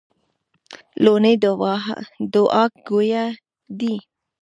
لوڼي 1.03 1.33
دوعا 2.31 2.63
ګویه 2.87 3.23
دي. 3.79 3.95